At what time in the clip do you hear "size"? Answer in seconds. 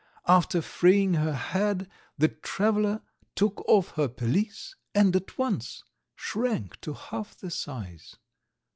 7.51-8.15